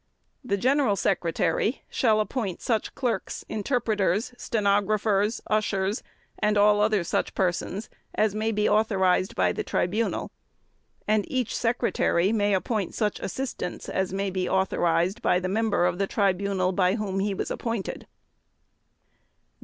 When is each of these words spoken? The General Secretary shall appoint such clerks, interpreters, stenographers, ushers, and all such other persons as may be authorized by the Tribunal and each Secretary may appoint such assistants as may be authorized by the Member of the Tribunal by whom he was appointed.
The 0.43 0.57
General 0.57 0.95
Secretary 0.95 1.83
shall 1.87 2.19
appoint 2.19 2.59
such 2.59 2.95
clerks, 2.95 3.45
interpreters, 3.47 4.33
stenographers, 4.35 5.41
ushers, 5.45 6.01
and 6.39 6.57
all 6.57 6.77
such 7.03 7.13
other 7.13 7.31
persons 7.35 7.87
as 8.15 8.33
may 8.33 8.51
be 8.51 8.67
authorized 8.67 9.35
by 9.35 9.51
the 9.51 9.63
Tribunal 9.63 10.31
and 11.07 11.23
each 11.31 11.55
Secretary 11.55 12.31
may 12.33 12.55
appoint 12.55 12.95
such 12.95 13.19
assistants 13.19 13.87
as 13.89 14.11
may 14.11 14.31
be 14.31 14.49
authorized 14.49 15.21
by 15.21 15.39
the 15.39 15.47
Member 15.47 15.85
of 15.85 15.99
the 15.99 16.07
Tribunal 16.07 16.71
by 16.71 16.95
whom 16.95 17.19
he 17.19 17.35
was 17.35 17.51
appointed. 17.51 18.07